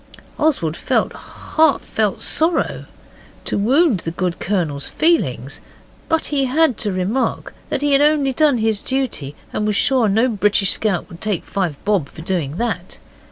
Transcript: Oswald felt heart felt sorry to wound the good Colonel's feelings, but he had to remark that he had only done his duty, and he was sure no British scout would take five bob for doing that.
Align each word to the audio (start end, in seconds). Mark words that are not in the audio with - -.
Oswald 0.39 0.75
felt 0.75 1.13
heart 1.13 1.83
felt 1.85 2.21
sorry 2.21 2.85
to 3.45 3.55
wound 3.55 3.99
the 3.99 4.09
good 4.09 4.39
Colonel's 4.39 4.87
feelings, 4.87 5.61
but 6.09 6.25
he 6.33 6.45
had 6.45 6.75
to 6.79 6.91
remark 6.91 7.53
that 7.69 7.83
he 7.83 7.91
had 7.93 8.01
only 8.01 8.33
done 8.33 8.57
his 8.57 8.81
duty, 8.81 9.35
and 9.53 9.63
he 9.65 9.67
was 9.67 9.75
sure 9.75 10.09
no 10.09 10.27
British 10.27 10.71
scout 10.71 11.07
would 11.07 11.21
take 11.21 11.43
five 11.43 11.77
bob 11.85 12.09
for 12.09 12.23
doing 12.23 12.55
that. 12.57 12.97